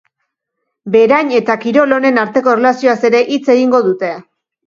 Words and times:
Berain 0.95 1.29
eta 1.39 1.57
kirol 1.65 1.93
honen 1.97 2.17
arteko 2.23 2.55
erlazioaz 2.57 2.97
ere 3.11 3.23
hitz 3.35 3.43
egingo 3.57 3.83
dute. 3.91 4.13